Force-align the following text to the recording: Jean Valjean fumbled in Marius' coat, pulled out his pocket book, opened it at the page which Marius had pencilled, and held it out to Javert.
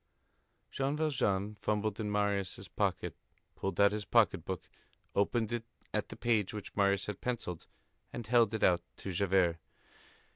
Jean 0.71 0.97
Valjean 0.97 1.53
fumbled 1.61 1.99
in 1.99 2.09
Marius' 2.11 2.67
coat, 2.75 3.13
pulled 3.53 3.79
out 3.79 3.91
his 3.91 4.03
pocket 4.03 4.43
book, 4.43 4.67
opened 5.13 5.51
it 5.51 5.63
at 5.93 6.09
the 6.09 6.15
page 6.15 6.55
which 6.55 6.75
Marius 6.75 7.05
had 7.05 7.21
pencilled, 7.21 7.67
and 8.11 8.25
held 8.25 8.55
it 8.55 8.63
out 8.63 8.81
to 8.97 9.11
Javert. 9.11 9.57